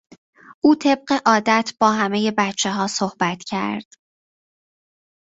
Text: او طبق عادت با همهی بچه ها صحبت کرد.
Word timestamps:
او 0.63 0.75
طبق 0.75 1.21
عادت 1.25 1.73
با 1.79 1.91
همهی 1.91 2.31
بچه 2.37 2.71
ها 2.71 2.87
صحبت 2.87 3.43
کرد. 3.43 3.85